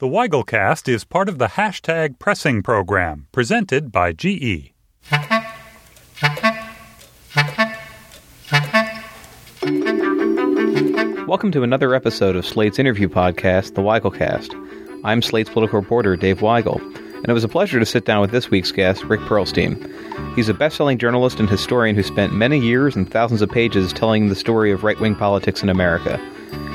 The 0.00 0.06
Weigelcast 0.06 0.86
is 0.86 1.02
part 1.02 1.28
of 1.28 1.38
the 1.38 1.48
hashtag 1.48 2.20
pressing 2.20 2.62
program 2.62 3.26
presented 3.32 3.90
by. 3.90 4.12
GE. 4.12 4.72
Welcome 11.26 11.50
to 11.50 11.64
another 11.64 11.96
episode 11.96 12.36
of 12.36 12.46
Slate's 12.46 12.78
interview 12.78 13.08
podcast, 13.08 13.74
The 13.74 13.82
Weigelcast. 13.82 14.54
I'm 15.02 15.20
Slate's 15.20 15.50
political 15.50 15.80
reporter, 15.80 16.14
Dave 16.14 16.38
Weigel, 16.38 16.80
and 17.16 17.28
it 17.28 17.32
was 17.32 17.42
a 17.42 17.48
pleasure 17.48 17.80
to 17.80 17.84
sit 17.84 18.04
down 18.04 18.20
with 18.20 18.30
this 18.30 18.52
week's 18.52 18.70
guest, 18.70 19.02
Rick 19.02 19.22
Perlstein. 19.22 19.84
He's 20.36 20.48
a 20.48 20.54
best-selling 20.54 20.98
journalist 20.98 21.40
and 21.40 21.50
historian 21.50 21.96
who 21.96 22.04
spent 22.04 22.32
many 22.32 22.60
years 22.60 22.94
and 22.94 23.10
thousands 23.10 23.42
of 23.42 23.50
pages 23.50 23.92
telling 23.92 24.28
the 24.28 24.36
story 24.36 24.70
of 24.70 24.84
right-wing 24.84 25.16
politics 25.16 25.64
in 25.64 25.68
America. 25.68 26.20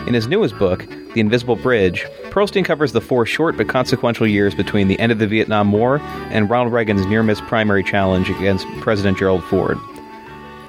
In 0.05 0.13
his 0.13 0.27
newest 0.27 0.59
book, 0.59 0.85
The 1.13 1.21
Invisible 1.21 1.55
Bridge, 1.55 2.05
Perlstein 2.25 2.65
covers 2.65 2.91
the 2.91 2.99
four 2.99 3.25
short 3.25 3.55
but 3.55 3.69
consequential 3.69 4.27
years 4.27 4.53
between 4.53 4.89
the 4.89 4.99
end 4.99 5.13
of 5.13 5.19
the 5.19 5.27
Vietnam 5.27 5.71
War 5.71 5.99
and 6.29 6.49
Ronald 6.49 6.73
Reagan's 6.73 7.05
near-miss 7.05 7.39
primary 7.41 7.85
challenge 7.85 8.29
against 8.29 8.67
President 8.81 9.17
Gerald 9.17 9.45
Ford. 9.45 9.77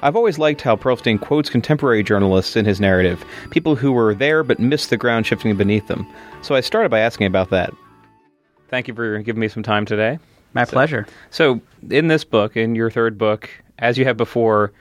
I've 0.01 0.15
always 0.15 0.39
liked 0.39 0.61
how 0.61 0.77
Perlstein 0.77 1.19
quotes 1.19 1.49
contemporary 1.49 2.01
journalists 2.01 2.55
in 2.55 2.63
his 2.63 2.79
narrative, 2.79 3.25
people 3.49 3.75
who 3.75 3.91
were 3.91 4.15
there 4.15 4.41
but 4.41 4.57
missed 4.57 4.89
the 4.89 4.95
ground 4.95 5.27
shifting 5.27 5.53
beneath 5.57 5.87
them. 5.87 6.07
So 6.41 6.55
I 6.55 6.61
started 6.61 6.89
by 6.89 6.99
asking 6.99 7.27
about 7.27 7.49
that. 7.49 7.73
Thank 8.69 8.87
you 8.87 8.93
for 8.93 9.19
giving 9.19 9.41
me 9.41 9.49
some 9.49 9.63
time 9.63 9.85
today. 9.85 10.17
My 10.53 10.63
pleasure. 10.63 11.07
So, 11.29 11.59
in 11.89 12.07
this 12.07 12.23
book, 12.23 12.55
in 12.55 12.75
your 12.75 12.89
third 12.89 13.17
book, 13.17 13.49
as 13.79 13.97
you 13.97 14.05
have 14.05 14.15
before, 14.15 14.71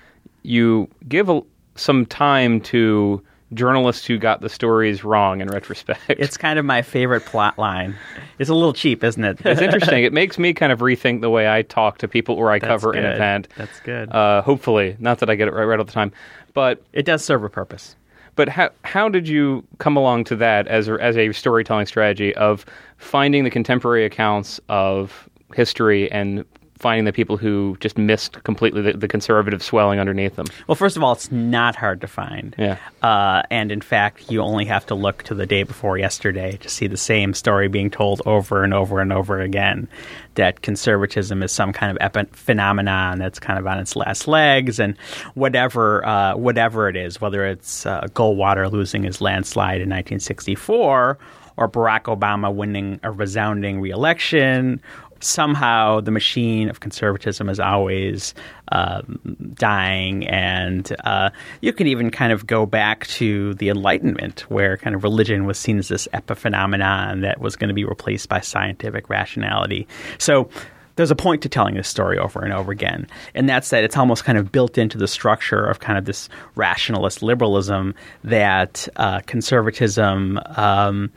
you 0.45 0.89
give 1.09 1.29
a, 1.29 1.43
some 1.75 2.07
time 2.07 2.61
to 2.61 3.21
journalists 3.53 4.05
who 4.07 4.19
got 4.19 4.41
the 4.41 4.49
stories 4.49 5.05
wrong 5.05 5.41
in 5.41 5.49
retrospect. 5.49 6.01
It's 6.09 6.37
kind 6.37 6.59
of 6.59 6.65
my 6.65 6.83
favorite 6.83 7.25
plot 7.25 7.59
line. 7.59 7.95
It's 8.39 8.51
a 8.51 8.55
little 8.55 8.73
cheap, 8.73 9.05
isn't 9.05 9.23
it? 9.23 9.41
it's 9.45 9.61
interesting. 9.61 10.03
It 10.05 10.13
makes 10.21 10.39
me 10.39 10.53
kind 10.55 10.73
of 10.73 10.81
rethink 10.81 11.21
the 11.21 11.31
way 11.31 11.49
I 11.49 11.63
talk 11.63 11.99
to 11.99 12.09
people 12.09 12.35
or 12.37 12.51
I 12.51 12.59
That's 12.59 12.69
cover 12.69 12.93
an 12.93 13.05
event. 13.05 13.49
That's 13.57 13.79
good. 13.81 14.11
Uh, 14.11 14.43
hopefully, 14.43 14.97
not 14.99 15.19
that 15.19 15.31
I 15.31 15.35
get 15.35 15.49
it 15.49 15.55
right, 15.55 15.65
right 15.65 15.79
all 15.79 15.85
the 15.85 15.93
time, 15.93 16.13
but 16.55 16.83
it 16.93 17.05
does 17.05 17.25
serve 17.25 17.45
a 17.45 17.49
purpose. 17.51 17.95
but 18.37 18.49
how 18.49 18.71
how 18.83 19.09
did 19.09 19.29
you 19.29 19.63
come 19.79 19.97
along 19.97 20.25
to 20.25 20.37
that 20.37 20.67
as 20.67 20.89
a, 20.89 20.95
as 20.95 21.17
a 21.17 21.31
storytelling 21.33 21.87
strategy 21.87 22.35
of 22.37 22.65
finding 22.97 23.45
the 23.45 23.51
contemporary 23.51 24.05
accounts 24.05 24.59
of 24.69 25.29
history 25.55 26.11
and 26.11 26.45
finding 26.79 27.05
the 27.05 27.13
people 27.13 27.37
who 27.37 27.77
just 27.81 27.97
missed 27.97 28.43
completely 28.45 28.83
the, 28.83 28.93
the 28.93 29.09
conservative 29.09 29.63
swelling 29.63 30.01
underneath 30.01 30.37
them? 30.37 30.47
Well, 30.67 30.75
first 30.75 30.97
of 30.97 31.03
all, 31.03 31.13
it's 31.13 31.31
not 31.31 31.77
hard 31.77 32.01
to 32.01 32.07
find. 32.07 32.55
Yeah. 32.59 32.79
Uh, 33.03 33.43
and 33.51 33.71
in 33.71 33.81
fact, 33.81 34.31
you 34.31 34.41
only 34.41 34.65
have 34.65 34.85
to 34.87 34.95
look 34.95 35.23
to 35.25 35.35
the 35.35 35.47
day 35.47 35.63
before 35.63 35.99
yesterday 35.99 36.57
to 36.59 36.69
see 36.69 36.87
the 36.87 36.97
same 36.97 37.35
story 37.35 37.69
being 37.69 37.91
told 37.91 38.23
over 38.27 38.65
and 38.65 38.75
over 38.75 39.01
and 39.01 39.13
over 39.13 39.41
again. 39.41 39.89
That 40.35 40.63
conservatism 40.63 41.43
is 41.43 41.53
some 41.53 41.73
kind 41.73 41.97
of 41.97 41.99
epi- 42.01 42.29
phenomenon 42.33 43.19
that's 43.19 43.39
kind 43.39 43.59
of 43.59 43.67
on 43.67 43.79
its 43.79 43.95
last 43.95 44.27
legs, 44.27 44.81
and 44.81 44.97
whatever 45.35 46.05
uh, 46.05 46.37
whatever 46.37 46.89
it 46.89 46.97
is, 46.97 47.21
whether 47.21 47.47
it's 47.47 47.87
uh, 47.87 48.09
Goldwater 48.15 48.71
losing 48.71 49.05
his 49.05 49.21
landslide 49.21 49.81
in 49.81 49.89
1964 49.89 51.19
or 51.57 51.69
Barack 51.69 52.05
Obama 52.05 52.53
winning 52.53 52.99
a 53.03 53.11
resounding 53.11 53.81
reelection, 53.81 54.81
somehow 55.25 56.01
the 56.01 56.11
machine 56.11 56.69
of 56.69 56.81
conservatism 56.81 57.49
is 57.49 57.59
always 57.59 58.35
um, 58.73 59.19
dying. 59.55 60.27
And 60.29 60.95
uh, 61.05 61.31
you 61.61 61.73
can 61.73 61.87
even 61.87 62.11
kind 62.11 62.33
of 62.33 62.47
go 62.47 62.67
back 62.67 63.07
to 63.09 63.55
the 63.55 63.69
Enlightenment, 63.69 64.41
where 64.51 64.77
kind 64.77 64.95
of 64.95 65.03
religion 65.03 65.47
was 65.47 65.59
seen 65.59 65.79
as 65.79 65.89
this 65.89 66.09
epiphenomenon 66.13 67.23
that 67.23 67.41
was 67.41 67.57
going 67.57 67.69
to 67.69 67.75
be 67.75 67.85
replaced 67.85 68.29
by 68.29 68.41
scientific 68.41 69.09
rationality. 69.09 69.87
So 70.19 70.49
there's 70.97 71.11
a 71.11 71.17
point 71.17 71.43
to 71.43 71.49
telling 71.49 71.75
this 71.75 71.89
story 71.89 72.19
over 72.19 72.41
and 72.41 72.53
over 72.53 72.71
again. 72.71 73.07
And 73.35 73.49
that's 73.49 73.71
that 73.71 73.85
it's 73.85 73.97
almost 73.97 74.25
kind 74.25 74.39
of 74.39 74.53
built 74.53 74.79
into 74.79 74.99
the 74.99 75.09
structure 75.09 75.65
of 75.65 75.81
kind 75.81 75.99
of 75.99 76.05
this 76.05 76.29
rationalist 76.55 77.23
liberalism 77.23 77.95
that 78.23 78.89
uh, 78.97 79.21
conservatism. 79.27 80.39
Um, 80.57 81.11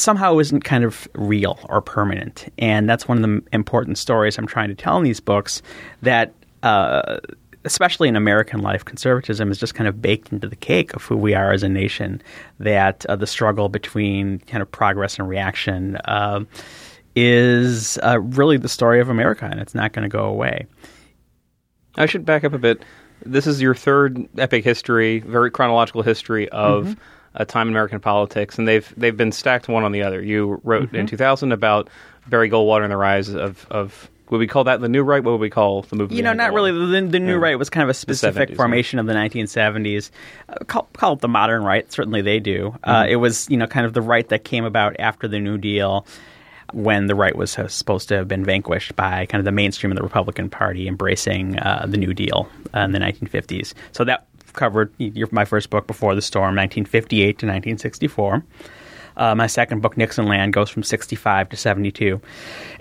somehow 0.00 0.38
isn't 0.38 0.64
kind 0.64 0.84
of 0.84 1.08
real 1.14 1.58
or 1.68 1.80
permanent. 1.80 2.52
And 2.58 2.88
that's 2.88 3.08
one 3.08 3.22
of 3.22 3.30
the 3.30 3.42
important 3.52 3.98
stories 3.98 4.38
I'm 4.38 4.46
trying 4.46 4.68
to 4.68 4.74
tell 4.74 4.96
in 4.96 5.04
these 5.04 5.20
books 5.20 5.62
that. 6.02 6.32
Uh, 6.62 7.18
especially 7.64 8.08
in 8.08 8.16
American 8.16 8.60
life, 8.60 8.84
conservatism 8.84 9.50
is 9.50 9.58
just 9.58 9.74
kind 9.74 9.88
of 9.88 10.00
baked 10.00 10.32
into 10.32 10.48
the 10.48 10.56
cake 10.56 10.94
of 10.94 11.02
who 11.02 11.16
we 11.16 11.34
are 11.34 11.52
as 11.52 11.62
a 11.62 11.68
nation. 11.68 12.22
That 12.60 13.04
uh, 13.06 13.16
the 13.16 13.26
struggle 13.26 13.68
between 13.68 14.38
kind 14.40 14.62
of 14.62 14.70
progress 14.70 15.18
and 15.18 15.28
reaction 15.28 15.96
uh, 16.04 16.44
is 17.14 17.98
uh, 18.02 18.20
really 18.20 18.56
the 18.56 18.68
story 18.68 19.00
of 19.00 19.08
America, 19.08 19.44
and 19.44 19.60
it's 19.60 19.74
not 19.74 19.92
going 19.92 20.04
to 20.04 20.08
go 20.08 20.24
away. 20.24 20.66
I 21.96 22.06
should 22.06 22.24
back 22.24 22.44
up 22.44 22.54
a 22.54 22.58
bit. 22.58 22.84
This 23.26 23.46
is 23.46 23.60
your 23.60 23.74
third 23.74 24.28
epic 24.38 24.64
history, 24.64 25.18
very 25.20 25.50
chronological 25.50 26.02
history 26.02 26.48
of 26.50 26.84
Mm-hmm. 26.86 27.00
A 27.34 27.44
time 27.44 27.68
in 27.68 27.72
American 27.74 28.00
politics, 28.00 28.58
and 28.58 28.66
they've 28.66 28.92
they've 28.96 29.16
been 29.16 29.32
stacked 29.32 29.68
one 29.68 29.84
on 29.84 29.92
the 29.92 30.02
other. 30.02 30.22
You 30.22 30.60
wrote 30.64 30.88
Mm-hmm. 30.88 30.96
in 30.96 31.06
2000 31.06 31.52
about 31.52 31.88
Barry 32.28 32.50
Goldwater 32.50 32.82
and 32.82 32.92
the 32.92 32.96
rise 32.96 33.28
of 33.28 33.66
of 33.70 34.10
would 34.30 34.38
we 34.38 34.46
call 34.46 34.64
that 34.64 34.82
the 34.82 34.90
new 34.90 35.02
right? 35.02 35.24
What 35.24 35.32
would 35.32 35.40
we 35.40 35.48
call 35.48 35.82
the 35.82 35.96
movement? 35.96 36.18
You 36.18 36.22
know, 36.22 36.34
not 36.34 36.52
really. 36.52 36.70
The, 36.70 37.06
the 37.08 37.18
new 37.18 37.32
Yeah. 37.36 37.38
right 37.42 37.58
was 37.58 37.70
kind 37.70 37.82
of 37.82 37.88
a 37.88 37.94
specific 37.94 38.50
70s, 38.50 38.56
formation 38.56 38.98
of 38.98 39.06
the 39.06 39.14
1970s. 39.14 40.10
Uh, 40.50 40.64
call, 40.66 40.86
call 40.92 41.12
it 41.14 41.20
the 41.20 41.28
modern 41.28 41.64
right. 41.64 41.90
Certainly, 41.90 42.20
they 42.22 42.38
do. 42.38 42.76
Uh, 42.84 43.06
it 43.08 43.16
was, 43.16 43.48
you 43.48 43.56
know, 43.56 43.66
kind 43.66 43.86
of 43.86 43.94
the 43.94 44.02
right 44.02 44.28
that 44.28 44.44
came 44.44 44.66
about 44.66 44.96
after 44.98 45.28
the 45.28 45.38
New 45.38 45.56
Deal, 45.56 46.06
when 46.74 47.06
the 47.06 47.14
right 47.14 47.34
was 47.34 47.58
uh, 47.58 47.68
supposed 47.68 48.08
to 48.10 48.16
have 48.16 48.28
been 48.28 48.44
vanquished 48.44 48.94
by 48.96 49.24
kind 49.24 49.40
of 49.40 49.46
the 49.46 49.52
mainstream 49.52 49.90
of 49.92 49.96
the 49.96 50.02
Republican 50.02 50.50
Party 50.50 50.86
embracing 50.88 51.58
uh, 51.60 51.86
the 51.88 51.96
New 51.96 52.12
Deal 52.12 52.46
uh, 52.74 52.80
in 52.80 52.92
the 52.92 52.98
1950s. 52.98 53.72
So 53.92 54.04
that 54.04 54.26
covered 54.52 54.92
my 55.32 55.44
first 55.44 55.70
book, 55.70 55.86
Before 55.86 56.14
the 56.14 56.22
Storm, 56.22 56.54
1958 56.56 57.24
to 57.24 57.46
1964. 57.46 58.44
Uh, 59.18 59.34
my 59.34 59.46
second 59.48 59.82
book, 59.82 59.96
Nixon 59.96 60.26
Land, 60.26 60.52
goes 60.52 60.70
from 60.70 60.82
65 60.82 61.48
to 61.50 61.56
72. 61.56 62.20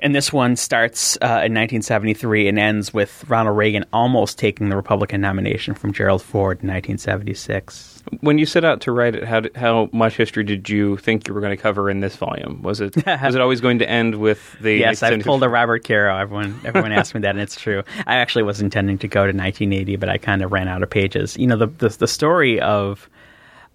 And 0.02 0.16
this 0.16 0.31
one 0.31 0.56
starts 0.56 1.18
uh, 1.18 1.25
in 1.44 1.53
1973 1.53 2.48
and 2.48 2.59
ends 2.59 2.94
with 2.94 3.28
Ronald 3.28 3.58
Reagan 3.58 3.84
almost 3.92 4.38
taking 4.38 4.70
the 4.70 4.75
Republican 4.75 5.20
nomination 5.20 5.74
from 5.74 5.92
Gerald 5.94 6.22
Ford 6.22 6.62
in 6.62 6.70
1976. 6.70 8.03
When 8.22 8.38
you 8.38 8.46
set 8.46 8.64
out 8.64 8.80
to 8.81 8.92
write 8.92 9.16
it, 9.16 9.24
how 9.25 9.42
did, 9.42 9.56
how 9.58 9.90
much 9.92 10.16
history 10.16 10.44
did 10.44 10.70
you 10.70 10.96
think 10.98 11.28
you 11.28 11.34
were 11.34 11.42
going 11.42 11.56
to 11.58 11.62
cover 11.62 11.90
in 11.90 12.00
this 12.00 12.16
volume? 12.16 12.62
Was 12.62 12.80
it 12.80 12.96
was 13.06 13.36
it 13.36 13.42
always 13.42 13.59
going 13.59 13.80
to 13.80 13.90
end 13.90 14.16
with 14.16 14.56
the 14.62 14.75
Yes, 14.78 15.02
70s? 15.02 15.24
pulled 15.25 15.44
a 15.44 15.50
Robert 15.50 15.84
Caro. 15.86 16.16
Everyone, 16.16 16.58
everyone 16.64 16.92
asked 16.94 17.14
me 17.16 17.22
that, 17.22 17.31
and 17.31 17.42
it's 17.42 17.59
true. 17.59 17.84
I 18.06 18.16
actually 18.18 18.44
was 18.44 18.62
intending 18.62 18.98
to 19.00 19.08
go 19.09 19.22
to 19.22 19.36
1980, 19.36 19.98
but 19.98 20.08
I 20.08 20.18
kind 20.19 20.42
of 20.42 20.52
ran 20.54 20.68
out 20.69 20.84
of 20.84 20.90
pages. 20.90 21.36
You 21.36 21.48
know, 21.48 21.58
the 21.58 21.68
the, 21.68 21.90
the 21.90 22.08
story 22.08 22.62
of 22.62 23.09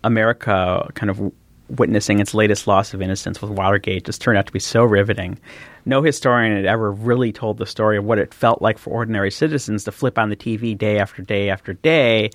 America 0.04 0.88
kind 0.94 1.10
of 1.10 1.32
witnessing 1.78 2.20
its 2.20 2.34
latest 2.34 2.66
loss 2.66 2.92
of 2.94 3.02
innocence 3.02 3.40
with 3.40 3.50
Watergate 3.50 4.04
just 4.04 4.20
turned 4.20 4.38
out 4.38 4.46
to 4.46 4.52
be 4.52 4.58
so 4.58 4.84
riveting. 4.84 5.38
No 5.84 6.02
historian 6.02 6.54
had 6.54 6.66
ever 6.66 6.92
really 6.92 7.32
told 7.32 7.58
the 7.58 7.66
story 7.66 7.96
of 7.96 8.04
what 8.04 8.18
it 8.18 8.34
felt 8.34 8.62
like 8.62 8.78
for 8.78 8.90
ordinary 8.90 9.30
citizens 9.30 9.84
to 9.84 9.92
flip 9.92 10.18
on 10.18 10.30
the 10.30 10.36
TV 10.36 10.76
day 10.76 10.98
after 10.98 11.22
day 11.22 11.50
after 11.50 11.72
day 11.72 12.30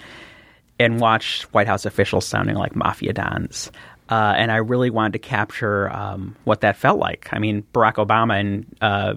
and 0.79 0.99
watch 0.99 1.43
White 1.53 1.67
House 1.67 1.85
officials 1.85 2.25
sounding 2.25 2.55
like 2.55 2.75
mafia 2.75 3.13
dons. 3.13 3.71
Uh, 4.09 4.33
and 4.37 4.51
I 4.51 4.57
really 4.57 4.89
wanted 4.89 5.13
to 5.13 5.19
capture 5.19 5.89
um, 5.91 6.35
what 6.45 6.61
that 6.61 6.77
felt 6.77 6.99
like. 6.99 7.27
I 7.31 7.39
mean, 7.39 7.63
Barack 7.73 7.95
Obama 7.95 8.39
in 8.39 8.65
uh, 8.81 9.15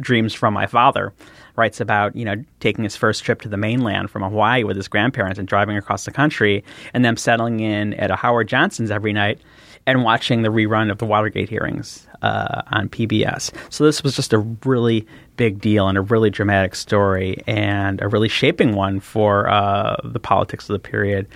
Dreams 0.00 0.34
from 0.34 0.54
My 0.54 0.66
Father 0.66 1.12
writes 1.56 1.80
about 1.80 2.14
you 2.16 2.24
know 2.24 2.36
taking 2.60 2.84
his 2.84 2.96
first 2.96 3.24
trip 3.24 3.42
to 3.42 3.48
the 3.48 3.56
mainland 3.56 4.10
from 4.10 4.22
Hawaii 4.22 4.64
with 4.64 4.76
his 4.76 4.88
grandparents 4.88 5.38
and 5.38 5.48
driving 5.48 5.76
across 5.76 6.04
the 6.04 6.10
country, 6.12 6.64
and 6.94 7.04
them 7.04 7.16
settling 7.16 7.60
in 7.60 7.94
at 7.94 8.10
a 8.10 8.16
Howard 8.16 8.48
Johnson's 8.48 8.90
every 8.90 9.12
night 9.12 9.38
and 9.86 10.04
watching 10.04 10.42
the 10.42 10.50
rerun 10.50 10.90
of 10.90 10.98
the 10.98 11.06
Watergate 11.06 11.48
hearings 11.48 12.06
uh, 12.22 12.62
on 12.70 12.88
PBS. 12.88 13.50
So 13.70 13.84
this 13.84 14.02
was 14.02 14.14
just 14.14 14.32
a 14.32 14.38
really 14.64 15.06
big 15.36 15.60
deal 15.60 15.88
and 15.88 15.96
a 15.96 16.02
really 16.02 16.30
dramatic 16.30 16.74
story 16.74 17.42
and 17.46 18.00
a 18.02 18.08
really 18.08 18.28
shaping 18.28 18.74
one 18.74 19.00
for 19.00 19.48
uh, 19.48 19.96
the 20.04 20.20
politics 20.20 20.68
of 20.68 20.74
the 20.74 20.78
period. 20.78 21.26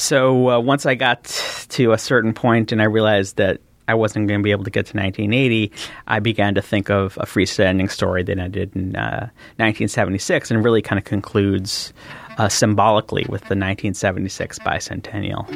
So 0.00 0.48
uh, 0.48 0.60
once 0.60 0.86
I 0.86 0.94
got 0.94 1.24
to 1.68 1.92
a 1.92 1.98
certain 1.98 2.32
point 2.32 2.72
and 2.72 2.80
I 2.80 2.86
realized 2.86 3.36
that 3.36 3.60
I 3.86 3.92
wasn't 3.92 4.28
going 4.28 4.40
to 4.40 4.42
be 4.42 4.50
able 4.50 4.64
to 4.64 4.70
get 4.70 4.86
to 4.86 4.96
1980, 4.96 5.70
I 6.06 6.20
began 6.20 6.54
to 6.54 6.62
think 6.62 6.88
of 6.88 7.18
a 7.18 7.26
freestanding 7.26 7.90
story 7.90 8.22
that 8.22 8.40
I 8.40 8.48
did 8.48 8.74
in 8.74 8.96
uh, 8.96 9.28
1976 9.58 10.50
and 10.50 10.64
really 10.64 10.80
kind 10.80 10.98
of 10.98 11.04
concludes 11.04 11.92
uh, 12.38 12.48
symbolically 12.48 13.26
with 13.28 13.42
the 13.42 13.56
1976 13.56 14.58
bicentennial. 14.60 15.46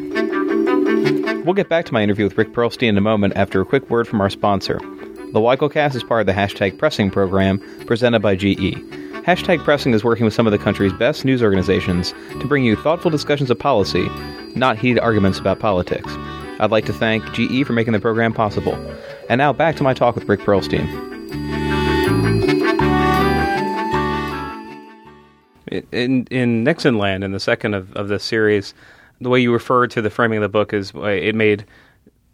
We'll 1.46 1.55
get 1.55 1.70
back 1.70 1.87
to 1.87 1.94
my 1.94 2.02
interview 2.02 2.25
with 2.25 2.37
Rick 2.37 2.52
Perlstein 2.52 2.88
in 2.88 2.99
a 2.99 3.00
moment 3.00 3.32
after 3.37 3.62
a 3.62 3.64
quick 3.64 3.88
word 3.88 4.06
from 4.06 4.20
our 4.20 4.29
sponsor. 4.29 4.79
The 4.79 5.41
Weigelcast 5.41 5.94
is 5.94 6.05
part 6.05 6.20
of 6.20 6.26
the 6.26 6.35
hashtag 6.35 6.79
Pressing 6.79 7.11
program 7.11 7.62
presented 7.87 8.20
by 8.20 8.37
GE. 8.37 9.04
Hashtag 9.25 9.65
Pressing 9.65 9.94
is 9.94 10.05
working 10.05 10.26
with 10.26 10.35
some 10.35 10.47
of 10.47 10.50
the 10.50 10.59
country's 10.59 10.93
best 10.93 11.25
news 11.25 11.43
organizations 11.43 12.12
to 12.41 12.47
bring 12.47 12.62
you 12.62 12.76
thoughtful 12.76 13.11
discussions 13.11 13.50
of 13.50 13.59
policy, 13.59 14.06
not 14.55 14.76
heated 14.76 15.00
arguments 15.00 15.38
about 15.38 15.61
politics. 15.61 16.12
I'd 16.61 16.71
like 16.71 16.85
to 16.85 16.93
thank 16.93 17.25
GE 17.32 17.67
for 17.67 17.73
making 17.73 17.94
the 17.94 18.00
program 18.00 18.35
possible. 18.35 18.75
And 19.31 19.38
now 19.38 19.50
back 19.55 19.76
to 19.76 19.82
my 19.82 19.94
talk 19.94 20.15
with 20.15 20.29
Rick 20.29 20.41
Perlstein. 20.41 20.85
In 25.91 26.27
in 26.27 26.62
Nixon 26.62 26.99
Land, 26.99 27.25
in 27.25 27.32
the 27.32 27.41
second 27.41 27.73
of, 27.73 27.97
of 27.97 28.09
this 28.09 28.23
series, 28.23 28.75
the 29.23 29.31
way 29.31 29.41
you 29.41 29.55
refer 29.55 29.87
to 29.87 30.03
the 30.03 30.11
framing 30.11 30.37
of 30.37 30.43
the 30.43 30.50
book 30.50 30.75
is 30.75 30.94
uh, 30.94 31.05
it 31.05 31.35
made 31.35 31.65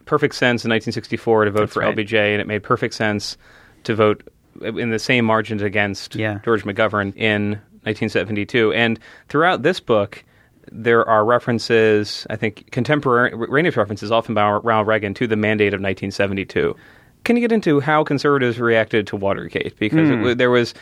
perfect 0.07 0.35
sense 0.35 0.65
in 0.65 0.71
1964 0.71 1.45
to 1.45 1.51
vote 1.53 1.61
That's 1.61 1.73
for 1.73 1.81
right. 1.81 1.97
LBJ, 1.97 2.33
and 2.33 2.41
it 2.41 2.49
made 2.49 2.65
perfect 2.65 2.95
sense 2.95 3.37
to 3.85 3.95
vote 3.95 4.29
in 4.63 4.91
the 4.91 4.99
same 4.99 5.25
margins 5.25 5.63
against 5.63 6.15
Yeah. 6.15 6.39
George 6.45 6.65
McGovern 6.65 7.17
in 7.17 7.53
1972. 7.85 8.73
And 8.73 8.99
throughout 9.29 9.63
this 9.63 9.81
book, 9.81 10.25
there 10.73 11.09
are 11.09 11.25
references, 11.25 12.27
I 12.31 12.37
think, 12.37 12.71
contemporary 12.71 13.31
contemporaneous 13.31 13.77
references, 13.77 14.13
often 14.13 14.35
by 14.35 14.49
Ronald 14.51 14.87
Reagan, 14.87 15.15
to 15.15 15.27
the 15.27 15.37
mandate 15.37 15.75
of 15.75 15.81
1972. 15.81 16.77
Can 17.25 17.37
you 17.37 17.41
get 17.43 17.53
into 17.53 17.81
how 17.81 18.05
conservatives 18.05 18.59
reacted 18.59 19.07
to 19.09 19.17
Watergate? 19.17 19.79
Because 19.79 20.09
Hmm. 20.09 20.27
it 20.27 20.39
there 20.39 20.51
was 20.51 20.75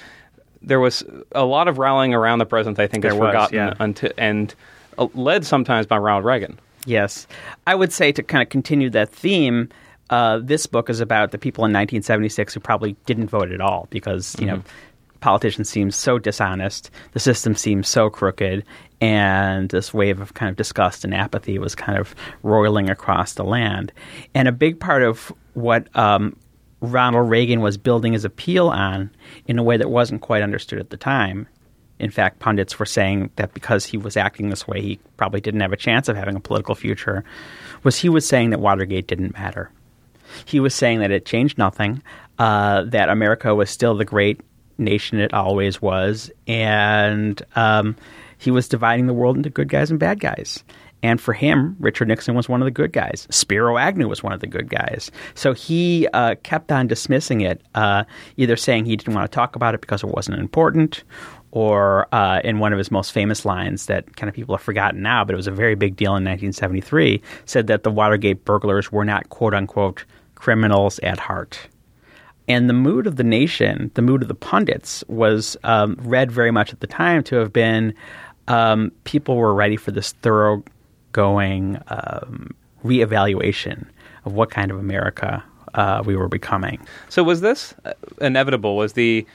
there 0.61 0.81
was 0.81 1.05
a 1.33 1.45
lot 1.45 1.69
of 1.69 1.79
rallying 1.79 2.13
around 2.15 2.41
the 2.41 2.47
president. 2.47 2.81
I 2.81 2.89
think 2.89 3.05
is 3.05 3.13
There 3.13 3.21
was, 3.21 3.29
forgotten 3.29 3.57
yeah. 3.57 4.13
and 4.19 4.55
uh, 4.99 5.07
led 5.15 5.47
sometimes 5.47 5.87
by 5.87 5.97
Ronald 5.99 6.25
Reagan. 6.25 6.59
Yes. 6.85 7.29
I 7.67 7.77
would 7.77 7.93
say 7.93 8.11
to 8.13 8.23
kind 8.25 8.43
of 8.43 8.49
continue 8.49 8.91
that 8.91 9.09
theme, 9.09 9.69
uh, 10.11 10.39
this 10.43 10.67
book 10.67 10.91
is 10.91 11.01
about 11.01 11.31
the 11.31 11.39
people 11.39 11.63
in 11.63 11.73
1976 11.73 12.55
who 12.55 12.61
probably 12.61 12.97
didn't 13.07 13.29
vote 13.29 13.53
at 13.53 13.61
all 13.61 13.87
because, 13.91 14.37
you 14.39 14.47
know, 14.47 14.63
politicians 15.21 15.69
seem 15.69 15.91
so 15.91 16.19
dishonest, 16.19 16.91
the 17.13 17.21
system 17.21 17.55
seems 17.55 17.89
so 17.89 18.09
crooked, 18.09 18.65
and 19.01 19.69
this 19.71 19.93
wave 19.93 20.21
of 20.21 20.35
kind 20.35 20.51
of 20.51 20.57
disgust 20.57 21.05
and 21.05 21.15
apathy 21.15 21.59
was 21.59 21.75
kind 21.75 21.99
of 21.99 22.15
roiling 22.43 22.89
across 22.89 23.35
the 23.35 23.45
land. 23.45 23.93
And 24.35 24.49
a 24.49 24.53
big 24.53 24.81
part 24.81 25.03
of 25.03 25.33
what 25.55 25.95
um, 25.97 26.37
Ronald 26.81 27.29
Reagan 27.29 27.61
was 27.61 27.77
building 27.77 28.13
his 28.13 28.25
appeal 28.25 28.69
on 28.69 29.11
in 29.47 29.59
a 29.59 29.63
way 29.63 29.77
that 29.77 29.91
wasn't 29.91 30.23
quite 30.23 30.43
understood 30.43 30.79
at 30.79 30.91
the 30.91 30.97
time 30.97 31.49
in 31.99 32.11
fact, 32.11 32.39
pundits 32.39 32.79
were 32.79 32.87
saying 32.87 33.31
that 33.37 33.55
because 33.55 33.85
he 33.85 33.97
was 33.97 34.17
acting 34.17 34.51
this 34.51 34.69
way, 34.69 34.81
he 34.81 35.01
probably 35.17 35.41
didn't 35.41 35.61
have 35.61 35.73
a 35.73 35.77
chance 35.77 36.09
of 36.09 36.17
having 36.17 36.37
a 36.37 36.41
political 36.41 36.75
future, 36.75 37.25
was 37.83 37.97
he 37.97 38.09
was 38.09 38.27
saying 38.27 38.51
that 38.51 38.61
Watergate 38.61 39.07
didn't 39.07 39.35
matter. 39.35 39.71
He 40.45 40.61
was 40.61 40.75
saying 40.75 41.01
that 41.01 41.11
it 41.11 41.25
changed 41.27 41.59
nothing, 41.59 42.03
uh, 42.39 42.85
that 42.85 43.09
America 43.09 43.55
was 43.55 43.71
still 43.71 43.97
the 43.97 44.05
great 44.05 44.41
nation 44.79 45.19
it 45.19 45.35
always 45.35 45.83
was, 45.83 46.31
and 46.47 47.43
um, 47.57 47.97
he 48.39 48.51
was 48.51 48.69
dividing 48.69 49.07
the 49.07 49.15
world 49.15 49.37
into 49.37 49.51
good 49.51 49.69
guys 49.69 49.91
and 49.91 49.99
bad 49.99 50.21
guys. 50.21 50.63
And 51.03 51.21
for 51.21 51.33
him, 51.33 51.77
Richard 51.79 52.09
Nixon 52.09 52.35
was 52.35 52.49
one 52.49 52.61
of 52.61 52.65
the 52.65 52.73
good 52.73 52.93
guys. 52.93 53.29
Spiro 53.31 53.79
Agnew 53.79 54.09
was 54.09 54.23
one 54.23 54.33
of 54.33 54.41
the 54.41 54.49
good 54.49 54.69
guys. 54.69 55.13
So 55.35 55.53
he 55.53 56.09
uh, 56.13 56.35
kept 56.43 56.73
on 56.73 56.89
dismissing 56.89 57.41
it, 57.41 57.63
uh, 57.77 58.03
either 58.37 58.57
saying 58.57 58.85
he 58.85 58.97
didn't 58.97 59.15
want 59.15 59.31
to 59.31 59.35
talk 59.35 59.55
about 59.55 59.75
it 59.75 59.81
because 59.81 60.03
it 60.03 60.09
wasn't 60.09 60.41
important, 60.41 61.05
or 61.53 62.13
uh, 62.13 62.41
in 62.43 62.59
one 62.59 62.73
of 62.73 62.79
his 62.79 62.91
most 62.91 63.13
famous 63.13 63.45
lines 63.45 63.87
that 63.87 64.17
kind 64.17 64.29
of 64.29 64.35
people 64.35 64.57
have 64.57 64.65
forgotten 64.65 65.01
now, 65.01 65.25
but 65.25 65.35
it 65.35 65.37
was 65.37 65.47
a 65.47 65.53
very 65.53 65.77
big 65.77 65.97
deal 65.97 66.11
in 66.11 66.25
1973, 66.25 67.23
said 67.45 67.69
that 67.69 67.85
the 67.85 67.91
Watergate 67.91 68.45
burglars 68.45 68.91
were 68.91 69.05
not 69.05 69.29
quote 69.29 69.55
unquote 69.55 70.05
criminals 70.39 70.99
at 71.01 71.19
heart. 71.19 71.59
And 72.47 72.69
the 72.69 72.75
mood 72.75 73.07
of 73.07 73.17
the 73.17 73.25
nation, 73.25 73.91
the 73.95 74.03
mood 74.03 74.23
of 74.23 74.29
the 74.29 74.35
pundits, 74.35 75.05
was 75.09 75.57
um, 75.65 75.97
read 76.01 76.33
very 76.33 76.51
much 76.51 76.73
at 76.73 76.81
the 76.81 76.87
time 76.87 77.23
to 77.25 77.37
have 77.37 77.53
been 77.53 77.93
um, 78.47 78.91
people 79.05 79.37
were 79.37 79.53
ready 79.53 79.77
for 79.77 79.91
this 79.91 80.13
thoroughgoing 80.23 81.79
um, 81.89 82.55
reevaluation 82.83 83.87
of 84.25 84.33
what 84.33 84.51
kind 84.51 84.71
of 84.71 84.79
America 84.79 85.45
uh, 85.75 86.03
we 86.07 86.17
were 86.17 86.29
becoming. 86.29 86.81
So 87.11 87.23
was 87.23 87.43
this 87.43 87.75
uh, 87.85 87.93
inevitable? 88.21 88.77
Was 88.77 88.95
the 88.95 89.27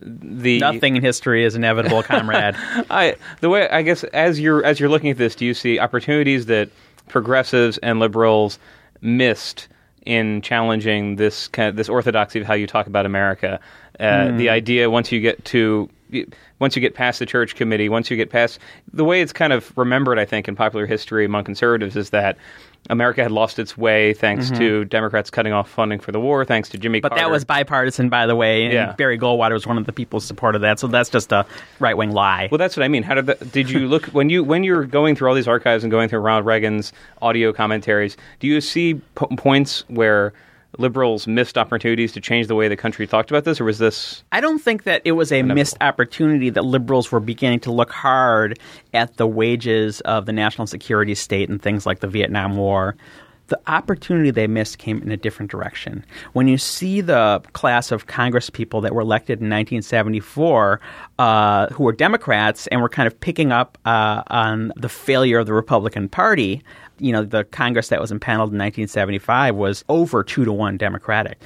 the 0.00 0.60
Nothing 0.60 0.96
in 0.96 1.02
history 1.02 1.44
is 1.44 1.56
inevitable, 1.56 2.02
comrade. 2.02 2.54
I 2.90 3.16
the 3.40 3.48
way 3.48 3.68
I 3.70 3.80
guess 3.82 4.04
as 4.04 4.38
you're 4.38 4.62
as 4.64 4.78
you're 4.78 4.90
looking 4.90 5.10
at 5.10 5.16
this, 5.16 5.34
do 5.34 5.46
you 5.46 5.54
see 5.54 5.78
opportunities 5.78 6.46
that 6.46 6.68
progressives 7.08 7.78
and 7.78 7.98
liberals 7.98 8.58
missed 9.00 9.68
in 10.04 10.40
challenging 10.42 11.16
this 11.16 11.48
kind 11.48 11.68
of, 11.68 11.76
this 11.76 11.88
orthodoxy 11.88 12.40
of 12.40 12.46
how 12.46 12.54
you 12.54 12.66
talk 12.66 12.86
about 12.86 13.06
America? 13.06 13.60
Uh, 13.98 14.36
The 14.36 14.48
idea 14.50 14.88
once 14.90 15.10
you 15.12 15.20
get 15.20 15.44
to 15.46 15.88
once 16.58 16.76
you 16.76 16.80
get 16.80 16.94
past 16.94 17.18
the 17.18 17.26
church 17.26 17.54
committee, 17.54 17.88
once 17.88 18.10
you 18.10 18.16
get 18.16 18.30
past 18.30 18.58
the 18.92 19.04
way 19.04 19.20
it's 19.20 19.32
kind 19.32 19.52
of 19.52 19.76
remembered, 19.76 20.18
I 20.18 20.24
think, 20.24 20.48
in 20.48 20.56
popular 20.56 20.86
history 20.86 21.24
among 21.24 21.44
conservatives 21.44 21.96
is 21.96 22.10
that 22.10 22.36
America 22.90 23.22
had 23.22 23.32
lost 23.32 23.58
its 23.58 23.76
way 23.76 24.14
thanks 24.14 24.46
mm-hmm. 24.46 24.58
to 24.58 24.84
Democrats 24.86 25.30
cutting 25.30 25.52
off 25.52 25.68
funding 25.68 26.00
for 26.00 26.12
the 26.12 26.20
war, 26.20 26.44
thanks 26.44 26.68
to 26.70 26.78
Jimmy 26.78 27.00
But 27.00 27.10
Carter. 27.10 27.24
that 27.24 27.30
was 27.30 27.44
bipartisan, 27.44 28.08
by 28.08 28.26
the 28.26 28.34
way. 28.34 28.64
And 28.64 28.72
Yeah. 28.72 28.92
Barry 28.92 29.18
Goldwater 29.18 29.52
was 29.52 29.66
one 29.66 29.78
of 29.78 29.84
the 29.84 29.92
people 29.92 30.20
who 30.20 30.26
supported 30.26 30.60
that. 30.60 30.78
So 30.78 30.86
that's 30.86 31.10
just 31.10 31.30
a 31.32 31.44
right 31.80 31.96
wing 31.96 32.12
lie. 32.12 32.48
Well, 32.50 32.58
that's 32.58 32.76
what 32.76 32.84
I 32.84 32.88
mean. 32.88 33.02
How 33.02 33.14
did 33.14 33.26
that, 33.26 33.52
did 33.52 33.68
you 33.68 33.88
look 33.88 34.06
when 34.12 34.30
you 34.30 34.42
when 34.42 34.64
you're 34.64 34.84
going 34.84 35.16
through 35.16 35.28
all 35.28 35.34
these 35.34 35.48
archives 35.48 35.84
and 35.84 35.90
going 35.90 36.08
through 36.08 36.20
Ronald 36.20 36.46
Reagan's 36.46 36.92
audio 37.20 37.52
commentaries? 37.52 38.16
Do 38.40 38.46
you 38.46 38.60
see 38.60 38.94
points 39.14 39.84
where 39.88 40.32
liberals 40.76 41.26
missed 41.26 41.56
opportunities 41.56 42.12
to 42.12 42.20
change 42.20 42.46
the 42.46 42.54
way 42.54 42.68
the 42.68 42.76
country 42.76 43.06
talked 43.06 43.30
about 43.30 43.44
this, 43.44 43.60
or 43.60 43.64
was 43.64 43.78
this? 43.78 44.22
I 44.32 44.40
don't 44.40 44.58
think 44.58 44.84
that 44.84 45.02
it 45.04 45.12
was 45.12 45.32
a 45.32 45.42
missed 45.42 45.76
opportunity 45.80 46.50
that 46.50 46.64
liberals 46.64 47.10
were 47.10 47.20
beginning 47.20 47.60
to 47.60 47.72
look 47.72 47.90
hard 47.90 48.58
at 48.92 49.16
the 49.16 49.26
wages 49.26 50.00
of 50.02 50.26
the 50.26 50.32
national 50.32 50.66
security 50.66 51.14
state 51.14 51.48
and 51.48 51.60
things 51.60 51.86
like 51.86 52.00
the 52.00 52.08
Vietnam 52.08 52.56
War. 52.56 52.96
The 53.48 53.60
opportunity 53.66 54.30
they 54.30 54.46
missed 54.46 54.78
came 54.78 55.02
in 55.02 55.10
a 55.10 55.16
different 55.16 55.50
direction. 55.50 56.04
When 56.32 56.48
you 56.48 56.58
see 56.58 57.00
the 57.00 57.42
class 57.52 57.90
of 57.90 58.06
Congress 58.06 58.50
people 58.50 58.80
that 58.82 58.94
were 58.94 59.00
elected 59.00 59.40
in 59.40 59.46
1974, 59.46 60.80
uh, 61.18 61.66
who 61.68 61.84
were 61.84 61.92
Democrats 61.92 62.66
and 62.68 62.80
were 62.80 62.88
kind 62.88 63.06
of 63.06 63.18
picking 63.18 63.52
up 63.52 63.78
uh, 63.84 64.22
on 64.28 64.72
the 64.76 64.88
failure 64.88 65.38
of 65.38 65.46
the 65.46 65.54
Republican 65.54 66.08
Party, 66.08 66.62
you 66.98 67.12
know, 67.12 67.24
the 67.24 67.44
Congress 67.44 67.88
that 67.88 68.00
was 68.00 68.12
impaneled 68.12 68.52
in 68.52 68.58
1975 68.58 69.54
was 69.54 69.84
over 69.88 70.22
two 70.22 70.44
to 70.44 70.52
one 70.52 70.76
Democratic 70.76 71.38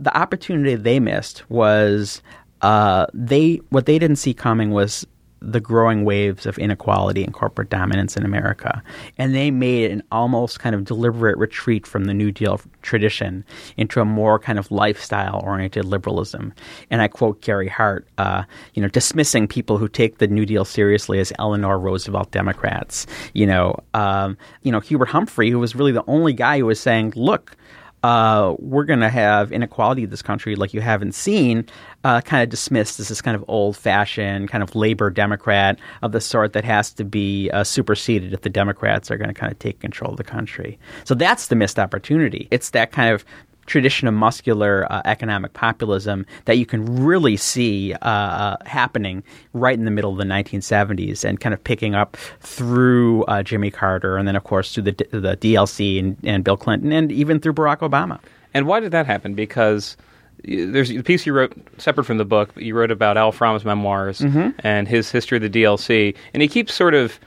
the 0.00 0.16
opportunity 0.16 0.74
they 0.74 0.98
missed 0.98 1.48
was 1.50 2.22
uh, 2.62 3.06
they 3.14 3.60
what 3.70 3.86
they 3.86 3.98
didn't 3.98 4.16
see 4.16 4.34
coming 4.34 4.70
was 4.70 5.06
the 5.40 5.60
growing 5.60 6.04
waves 6.04 6.46
of 6.46 6.58
inequality 6.58 7.24
and 7.24 7.32
corporate 7.32 7.70
dominance 7.70 8.16
in 8.16 8.24
America, 8.24 8.82
and 9.18 9.34
they 9.34 9.50
made 9.50 9.90
an 9.90 10.02
almost 10.12 10.60
kind 10.60 10.74
of 10.74 10.84
deliberate 10.84 11.38
retreat 11.38 11.86
from 11.86 12.04
the 12.04 12.14
New 12.14 12.30
Deal 12.30 12.60
tradition 12.82 13.44
into 13.76 14.00
a 14.00 14.04
more 14.04 14.38
kind 14.38 14.58
of 14.58 14.70
lifestyle-oriented 14.70 15.84
liberalism. 15.84 16.52
And 16.90 17.00
I 17.02 17.08
quote 17.08 17.40
Gary 17.40 17.68
Hart, 17.68 18.06
uh, 18.18 18.44
you 18.74 18.82
know, 18.82 18.88
dismissing 18.88 19.48
people 19.48 19.78
who 19.78 19.88
take 19.88 20.18
the 20.18 20.28
New 20.28 20.44
Deal 20.44 20.64
seriously 20.64 21.20
as 21.20 21.32
Eleanor 21.38 21.78
Roosevelt 21.78 22.30
Democrats. 22.30 23.06
You 23.32 23.46
know, 23.46 23.76
um, 23.94 24.36
you 24.62 24.72
know 24.72 24.80
Hubert 24.80 25.08
Humphrey, 25.08 25.50
who 25.50 25.58
was 25.58 25.74
really 25.74 25.92
the 25.92 26.04
only 26.06 26.32
guy 26.32 26.58
who 26.58 26.66
was 26.66 26.80
saying, 26.80 27.14
"Look." 27.16 27.56
Uh, 28.02 28.54
we're 28.58 28.84
going 28.84 29.00
to 29.00 29.08
have 29.08 29.52
inequality 29.52 30.04
in 30.04 30.10
this 30.10 30.22
country 30.22 30.56
like 30.56 30.72
you 30.72 30.80
haven't 30.80 31.14
seen, 31.14 31.66
uh, 32.04 32.20
kind 32.22 32.42
of 32.42 32.48
dismissed 32.48 32.98
as 32.98 33.08
this 33.08 33.20
kind 33.20 33.36
of 33.36 33.44
old 33.48 33.76
fashioned, 33.76 34.48
kind 34.48 34.62
of 34.62 34.74
labor 34.74 35.10
Democrat 35.10 35.78
of 36.02 36.12
the 36.12 36.20
sort 36.20 36.52
that 36.54 36.64
has 36.64 36.92
to 36.94 37.04
be 37.04 37.50
uh, 37.50 37.62
superseded 37.62 38.32
if 38.32 38.40
the 38.40 38.50
Democrats 38.50 39.10
are 39.10 39.18
going 39.18 39.28
to 39.28 39.34
kind 39.34 39.52
of 39.52 39.58
take 39.58 39.80
control 39.80 40.12
of 40.12 40.16
the 40.16 40.24
country. 40.24 40.78
So 41.04 41.14
that's 41.14 41.48
the 41.48 41.56
missed 41.56 41.78
opportunity. 41.78 42.48
It's 42.50 42.70
that 42.70 42.92
kind 42.92 43.14
of 43.14 43.24
tradition 43.66 44.08
of 44.08 44.14
muscular 44.14 44.86
uh, 44.90 45.00
economic 45.04 45.52
populism 45.52 46.26
that 46.46 46.58
you 46.58 46.66
can 46.66 47.02
really 47.04 47.36
see 47.36 47.92
uh, 47.94 47.98
uh, 48.08 48.56
happening 48.66 49.22
right 49.52 49.78
in 49.78 49.84
the 49.84 49.90
middle 49.90 50.10
of 50.10 50.18
the 50.18 50.24
1970s 50.24 51.24
and 51.24 51.40
kind 51.40 51.54
of 51.54 51.62
picking 51.62 51.94
up 51.94 52.16
through 52.40 53.24
uh, 53.24 53.42
Jimmy 53.42 53.70
Carter 53.70 54.16
and 54.16 54.26
then, 54.26 54.34
of 54.36 54.44
course, 54.44 54.74
through 54.74 54.84
the, 54.84 54.92
the 55.12 55.36
DLC 55.36 55.98
and, 55.98 56.16
and 56.24 56.42
Bill 56.42 56.56
Clinton 56.56 56.90
and 56.92 57.12
even 57.12 57.38
through 57.38 57.52
Barack 57.54 57.78
Obama. 57.78 58.18
And 58.54 58.66
why 58.66 58.80
did 58.80 58.90
that 58.92 59.06
happen? 59.06 59.34
Because 59.34 59.96
there's 60.42 60.90
a 60.90 61.02
piece 61.02 61.26
you 61.26 61.32
wrote 61.32 61.52
separate 61.78 62.04
from 62.04 62.18
the 62.18 62.24
book, 62.24 62.50
but 62.54 62.62
you 62.64 62.74
wrote 62.74 62.90
about 62.90 63.16
Al 63.16 63.30
From's 63.30 63.64
memoirs 63.64 64.20
and 64.64 64.88
his 64.88 65.10
history 65.12 65.36
of 65.36 65.42
the 65.42 65.50
DLC, 65.62 66.16
and 66.34 66.42
he 66.42 66.48
keeps 66.48 66.74
sort 66.74 66.94
of 66.94 67.20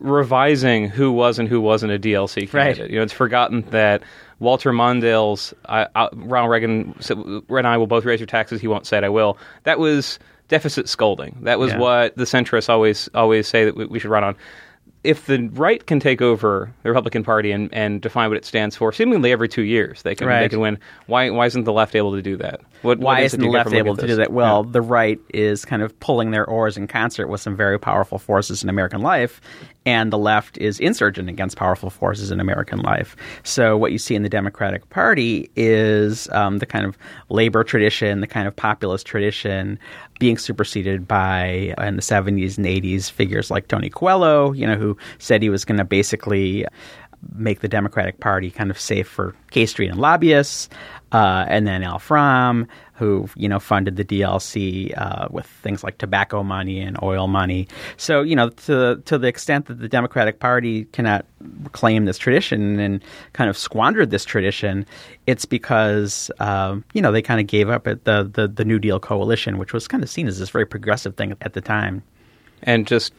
revising 0.00 0.88
who 0.88 1.12
was 1.12 1.38
and 1.38 1.48
who 1.48 1.60
wasn't 1.60 1.92
a 1.92 1.98
DLC 1.98 2.42
Right. 2.52 2.74
candidate. 2.76 2.90
You 2.90 2.98
know, 2.98 3.02
it's 3.02 3.12
forgotten 3.12 3.62
that 3.70 4.02
Walter 4.44 4.72
Mondale's 4.72 5.52
I, 5.68 5.88
I, 5.96 6.08
Ronald 6.12 6.50
Reagan 6.50 6.94
said, 7.00 7.18
and 7.18 7.66
I 7.66 7.76
will 7.76 7.86
both 7.88 8.04
raise 8.04 8.20
your 8.20 8.26
taxes." 8.26 8.60
He 8.60 8.68
won't 8.68 8.86
say 8.86 8.98
it. 8.98 9.04
I 9.04 9.08
will. 9.08 9.36
That 9.64 9.78
was 9.78 10.18
deficit 10.48 10.88
scolding. 10.88 11.36
That 11.42 11.58
was 11.58 11.72
Yeah. 11.72 11.78
what 11.78 12.16
the 12.16 12.24
centrists 12.24 12.68
always 12.68 13.08
always 13.14 13.48
say 13.48 13.64
that 13.64 13.76
we, 13.76 13.86
we 13.86 13.98
should 13.98 14.10
run 14.10 14.22
on. 14.24 14.36
If 15.04 15.26
the 15.26 15.48
right 15.52 15.86
can 15.86 16.00
take 16.00 16.22
over 16.22 16.72
the 16.82 16.88
Republican 16.88 17.22
Party 17.22 17.52
and, 17.52 17.72
and 17.72 18.00
define 18.00 18.30
what 18.30 18.38
it 18.38 18.44
stands 18.44 18.74
for, 18.74 18.90
seemingly 18.90 19.30
every 19.30 19.48
two 19.48 19.62
years 19.62 20.02
they 20.02 20.14
can 20.14 20.26
they 20.28 20.48
can 20.48 20.60
win. 20.60 20.78
Why 21.06 21.30
why 21.30 21.46
isn't 21.46 21.64
the 21.64 21.72
left 21.72 21.94
able 21.94 22.12
to 22.12 22.22
do 22.22 22.36
that? 22.38 22.60
What, 22.82 22.98
Why 22.98 23.14
what 23.14 23.22
is 23.22 23.34
isn't 23.34 23.40
the 23.40 23.50
left 23.50 23.72
able 23.72 23.96
to 23.96 24.06
do 24.06 24.16
that? 24.16 24.32
Well, 24.32 24.64
the 24.64 24.82
right 24.82 25.20
is 25.32 25.64
kind 25.64 25.82
of 25.82 25.98
pulling 26.00 26.32
their 26.32 26.46
oars 26.46 26.76
in 26.76 26.86
concert 26.86 27.28
with 27.28 27.40
some 27.40 27.56
very 27.56 27.78
powerful 27.78 28.18
forces 28.18 28.62
in 28.62 28.68
American 28.68 29.02
life, 29.02 29.40
and 29.86 30.12
the 30.12 30.18
left 30.18 30.58
is 30.58 30.80
insurgent 30.80 31.28
against 31.28 31.56
powerful 31.56 31.90
forces 31.90 32.30
in 32.30 32.40
American 32.40 32.80
life. 32.80 33.16
So, 33.42 33.76
what 33.76 33.92
you 33.92 33.98
see 33.98 34.14
in 34.14 34.22
the 34.22 34.28
Democratic 34.28 34.88
Party 34.88 35.50
is 35.56 36.28
um, 36.30 36.58
the 36.58 36.66
kind 36.66 36.86
of 36.86 36.96
labor 37.28 37.64
tradition, 37.64 38.20
the 38.20 38.26
kind 38.26 38.48
of 38.48 38.56
populist 38.56 39.06
tradition 39.06 39.78
being 40.18 40.38
superseded 40.38 41.08
by, 41.08 41.74
in 41.78 41.96
the 41.96 42.02
70s 42.02 42.56
and 42.56 42.66
80s, 42.66 43.10
figures 43.10 43.50
like 43.50 43.68
Tony 43.68 43.90
Coelho, 43.90 44.52
you 44.52 44.66
know, 44.66 44.76
who 44.76 44.93
said 45.18 45.42
he 45.42 45.50
was 45.50 45.64
going 45.64 45.78
to 45.78 45.84
basically 45.84 46.66
make 47.34 47.60
the 47.60 47.68
Democratic 47.68 48.20
Party 48.20 48.50
kind 48.50 48.70
of 48.70 48.78
safe 48.78 49.08
for 49.08 49.34
K 49.50 49.66
Street 49.66 49.88
and 49.88 49.98
lobbyists, 49.98 50.68
uh, 51.12 51.44
and 51.48 51.66
then 51.66 51.82
Al 51.82 51.98
From, 51.98 52.66
who 52.94 53.28
you 53.36 53.48
know 53.48 53.58
funded 53.58 53.96
the 53.96 54.04
DLC 54.04 54.96
uh, 54.96 55.28
with 55.30 55.46
things 55.46 55.82
like 55.82 55.98
tobacco 55.98 56.42
money 56.42 56.80
and 56.80 56.98
oil 57.02 57.26
money. 57.26 57.68
So 57.96 58.22
you 58.22 58.36
know, 58.36 58.50
to 58.50 59.00
to 59.04 59.18
the 59.18 59.28
extent 59.28 59.66
that 59.66 59.78
the 59.78 59.88
Democratic 59.88 60.40
Party 60.40 60.84
cannot 60.86 61.24
claim 61.72 62.04
this 62.04 62.18
tradition 62.18 62.78
and 62.78 63.02
kind 63.32 63.50
of 63.50 63.56
squandered 63.56 64.10
this 64.10 64.24
tradition, 64.24 64.86
it's 65.26 65.44
because 65.44 66.30
um, 66.40 66.84
you 66.92 67.02
know 67.02 67.12
they 67.12 67.22
kind 67.22 67.40
of 67.40 67.46
gave 67.46 67.68
up 67.68 67.86
at 67.86 68.04
the, 68.04 68.30
the 68.32 68.48
the 68.48 68.64
New 68.64 68.78
Deal 68.78 69.00
coalition, 69.00 69.58
which 69.58 69.72
was 69.72 69.88
kind 69.88 70.02
of 70.02 70.10
seen 70.10 70.26
as 70.28 70.38
this 70.38 70.50
very 70.50 70.66
progressive 70.66 71.16
thing 71.16 71.34
at 71.40 71.52
the 71.52 71.60
time. 71.60 72.02
and 72.62 72.86
just 72.86 73.12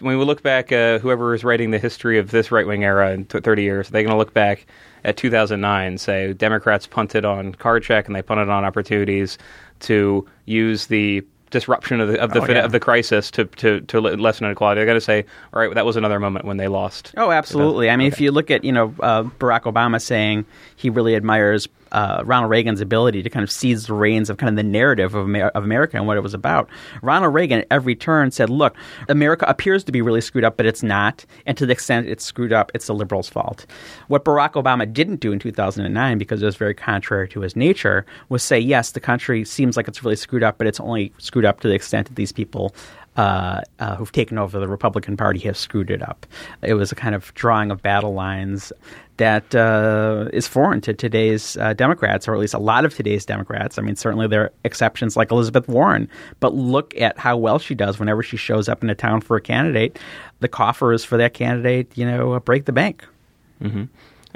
when 0.00 0.18
we 0.18 0.24
look 0.24 0.42
back, 0.42 0.72
uh, 0.72 0.98
whoever 0.98 1.34
is 1.34 1.44
writing 1.44 1.70
the 1.70 1.78
history 1.78 2.18
of 2.18 2.30
this 2.30 2.50
right 2.50 2.66
wing 2.66 2.84
era 2.84 3.12
in 3.12 3.24
t- 3.26 3.40
30 3.40 3.62
years, 3.62 3.88
they're 3.88 4.02
going 4.02 4.12
to 4.12 4.18
look 4.18 4.34
back 4.34 4.66
at 5.04 5.16
2009, 5.16 5.98
say 5.98 6.32
Democrats 6.32 6.86
punted 6.86 7.24
on 7.24 7.54
card 7.54 7.82
check 7.82 8.06
and 8.06 8.14
they 8.16 8.22
punted 8.22 8.48
on 8.48 8.64
opportunities 8.64 9.38
to 9.80 10.26
use 10.46 10.86
the 10.86 11.24
disruption 11.50 11.98
of 11.98 12.08
the 12.08 12.20
of 12.20 12.32
the, 12.34 12.40
Oh, 12.42 12.44
fin- 12.44 12.56
yeah. 12.56 12.64
of 12.64 12.72
the 12.72 12.80
crisis 12.80 13.30
to, 13.30 13.46
to, 13.46 13.80
to 13.82 14.00
lessen 14.00 14.44
inequality. 14.44 14.82
I 14.82 14.84
got 14.84 14.92
to 14.94 15.00
say, 15.00 15.24
all 15.54 15.60
right, 15.62 15.72
that 15.74 15.86
was 15.86 15.96
another 15.96 16.20
moment 16.20 16.44
when 16.44 16.58
they 16.58 16.68
lost. 16.68 17.14
Oh, 17.16 17.30
absolutely. 17.30 17.88
I 17.88 17.96
mean, 17.96 18.08
if 18.08 18.20
you 18.20 18.32
look 18.32 18.50
at 18.50 18.64
you 18.64 18.72
know 18.72 18.94
uh, 19.00 19.22
Barack 19.22 19.62
Obama 19.62 19.98
saying 19.98 20.44
he 20.76 20.90
really 20.90 21.16
admires 21.16 21.66
uh, 21.92 22.22
Ronald 22.24 22.50
Reagan's 22.50 22.80
ability 22.80 23.22
to 23.22 23.30
kind 23.30 23.42
of 23.42 23.50
seize 23.50 23.86
the 23.86 23.94
reins 23.94 24.30
of 24.30 24.36
kind 24.36 24.50
of 24.50 24.56
the 24.56 24.68
narrative 24.68 25.14
of, 25.14 25.26
Amer- 25.26 25.48
of 25.48 25.64
America 25.64 25.96
and 25.96 26.06
what 26.06 26.16
it 26.16 26.22
was 26.22 26.34
about. 26.34 26.68
Ronald 27.02 27.34
Reagan 27.34 27.60
at 27.60 27.66
every 27.70 27.94
turn 27.94 28.30
said, 28.30 28.50
"Look, 28.50 28.76
America 29.08 29.44
appears 29.48 29.84
to 29.84 29.92
be 29.92 30.02
really 30.02 30.20
screwed 30.20 30.44
up, 30.44 30.56
but 30.56 30.66
it's 30.66 30.82
not. 30.82 31.24
And 31.46 31.56
to 31.56 31.66
the 31.66 31.72
extent 31.72 32.08
it's 32.08 32.24
screwed 32.24 32.52
up, 32.52 32.70
it's 32.74 32.86
the 32.86 32.94
liberals' 32.94 33.28
fault." 33.28 33.66
What 34.08 34.24
Barack 34.24 34.52
Obama 34.52 34.90
didn't 34.90 35.20
do 35.20 35.32
in 35.32 35.38
2009, 35.38 36.18
because 36.18 36.42
it 36.42 36.46
was 36.46 36.56
very 36.56 36.74
contrary 36.74 37.28
to 37.28 37.40
his 37.40 37.56
nature, 37.56 38.04
was 38.28 38.42
say, 38.42 38.58
"Yes, 38.58 38.92
the 38.92 39.00
country 39.00 39.44
seems 39.44 39.76
like 39.76 39.88
it's 39.88 40.02
really 40.02 40.16
screwed 40.16 40.42
up, 40.42 40.58
but 40.58 40.66
it's 40.66 40.80
only 40.80 41.12
screwed 41.18 41.44
up 41.44 41.60
to 41.60 41.68
the 41.68 41.74
extent 41.74 42.08
that 42.08 42.16
these 42.16 42.32
people." 42.32 42.74
Uh, 43.18 43.62
uh, 43.80 43.96
who've 43.96 44.12
taken 44.12 44.38
over 44.38 44.60
the 44.60 44.68
Republican 44.68 45.16
Party 45.16 45.40
have 45.40 45.56
screwed 45.56 45.90
it 45.90 46.02
up. 46.02 46.24
It 46.62 46.74
was 46.74 46.92
a 46.92 46.94
kind 46.94 47.16
of 47.16 47.34
drawing 47.34 47.72
of 47.72 47.82
battle 47.82 48.14
lines 48.14 48.72
that 49.16 49.52
uh, 49.56 50.28
is 50.32 50.46
foreign 50.46 50.80
to 50.82 50.94
today's 50.94 51.56
uh, 51.56 51.72
Democrats, 51.72 52.28
or 52.28 52.34
at 52.34 52.38
least 52.38 52.54
a 52.54 52.60
lot 52.60 52.84
of 52.84 52.94
today's 52.94 53.26
Democrats. 53.26 53.76
I 53.76 53.82
mean, 53.82 53.96
certainly 53.96 54.28
there 54.28 54.42
are 54.44 54.52
exceptions 54.62 55.16
like 55.16 55.32
Elizabeth 55.32 55.66
Warren, 55.66 56.08
but 56.38 56.54
look 56.54 56.94
at 56.96 57.18
how 57.18 57.36
well 57.36 57.58
she 57.58 57.74
does 57.74 57.98
whenever 57.98 58.22
she 58.22 58.36
shows 58.36 58.68
up 58.68 58.84
in 58.84 58.88
a 58.88 58.94
town 58.94 59.20
for 59.20 59.36
a 59.36 59.40
candidate. 59.40 59.98
The 60.38 60.48
coffers 60.48 61.04
for 61.04 61.16
that 61.16 61.34
candidate, 61.34 61.90
you 61.98 62.06
know, 62.06 62.38
break 62.38 62.66
the 62.66 62.72
bank. 62.72 63.04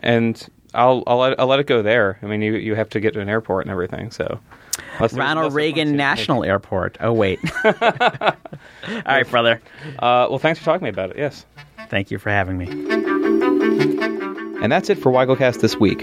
And 0.01 0.45
I'll 0.75 1.05
I'll 1.07 1.37
I'll 1.39 1.47
let 1.47 1.61
it 1.61 1.69
go 1.69 1.83
there. 1.83 2.19
I 2.21 2.27
mean, 2.27 2.43
you 2.43 2.55
you 2.55 2.75
have 2.75 2.89
to 2.91 2.99
get 2.99 3.15
to 3.15 3.21
an 3.21 3.29
airport 3.29 3.65
and 3.65 3.71
everything, 3.71 4.11
so. 4.11 4.41
Unless 4.97 5.15
Ronald 5.15 5.55
Reagan 5.55 5.97
National 5.97 6.45
Airport. 6.45 6.97
Oh, 7.01 7.13
wait. 7.13 7.41
All 7.65 8.35
right, 9.07 9.29
brother. 9.29 9.61
Uh, 9.99 10.27
well, 10.31 10.39
thanks 10.39 10.59
for 10.59 10.65
talking 10.65 10.81
to 10.81 10.85
me 10.85 10.91
about 10.91 11.11
it. 11.11 11.19
Yes. 11.19 11.45
Thank 11.89 12.11
you 12.11 12.19
for 12.19 12.31
having 12.31 12.57
me. 12.59 12.67
And 14.63 14.71
that's 14.71 14.89
it 14.91 14.99
for 14.99 15.11
Weigelcast 15.11 15.61
this 15.61 15.77
week. 15.77 16.03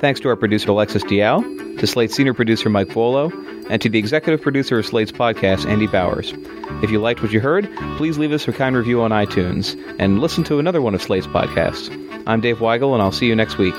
Thanks 0.00 0.20
to 0.20 0.28
our 0.28 0.36
producer 0.36 0.70
Alexis 0.70 1.02
Dial, 1.04 1.42
to 1.42 1.86
Slate's 1.86 2.14
senior 2.14 2.34
producer 2.34 2.68
Mike 2.68 2.88
Vuolo, 2.88 3.30
and 3.70 3.80
to 3.82 3.88
the 3.88 3.98
executive 3.98 4.42
producer 4.42 4.78
of 4.78 4.86
Slate's 4.86 5.12
podcast, 5.12 5.64
Andy 5.66 5.86
Bowers. 5.86 6.34
If 6.82 6.90
you 6.90 6.98
liked 7.00 7.22
what 7.22 7.30
you 7.30 7.40
heard, 7.40 7.68
please 7.96 8.18
leave 8.18 8.32
us 8.32 8.48
a 8.48 8.52
kind 8.52 8.74
review 8.74 9.00
on 9.02 9.10
iTunes 9.12 9.80
and 9.98 10.18
listen 10.18 10.42
to 10.44 10.58
another 10.58 10.82
one 10.82 10.94
of 10.94 11.02
Slate's 11.02 11.26
podcasts. 11.28 11.88
I'm 12.26 12.40
Dave 12.40 12.58
Weigel, 12.58 12.94
and 12.94 13.02
I'll 13.02 13.12
see 13.12 13.26
you 13.26 13.36
next 13.36 13.58
week. 13.58 13.74